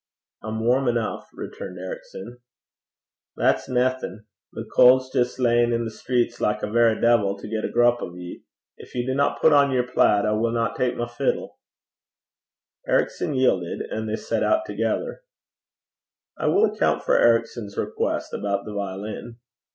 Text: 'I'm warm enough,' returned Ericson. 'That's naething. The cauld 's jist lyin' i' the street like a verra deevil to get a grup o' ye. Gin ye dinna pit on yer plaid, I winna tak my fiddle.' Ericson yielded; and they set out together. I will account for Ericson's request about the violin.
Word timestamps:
'I'm 0.41 0.61
warm 0.65 0.87
enough,' 0.87 1.29
returned 1.31 1.77
Ericson. 1.77 2.39
'That's 3.35 3.69
naething. 3.69 4.25
The 4.51 4.63
cauld 4.65 5.03
's 5.03 5.11
jist 5.13 5.37
lyin' 5.39 5.71
i' 5.71 5.77
the 5.83 5.91
street 5.91 6.39
like 6.41 6.63
a 6.63 6.71
verra 6.71 6.95
deevil 6.99 7.37
to 7.39 7.47
get 7.47 7.63
a 7.63 7.69
grup 7.69 8.01
o' 8.01 8.11
ye. 8.15 8.41
Gin 8.79 8.89
ye 9.01 9.05
dinna 9.05 9.35
pit 9.39 9.53
on 9.53 9.69
yer 9.69 9.85
plaid, 9.85 10.25
I 10.25 10.31
winna 10.31 10.73
tak 10.75 10.95
my 10.95 11.07
fiddle.' 11.07 11.59
Ericson 12.87 13.35
yielded; 13.35 13.81
and 13.91 14.09
they 14.09 14.15
set 14.15 14.41
out 14.41 14.65
together. 14.65 15.21
I 16.35 16.47
will 16.47 16.65
account 16.65 17.03
for 17.03 17.15
Ericson's 17.19 17.77
request 17.77 18.33
about 18.33 18.65
the 18.65 18.73
violin. 18.73 19.37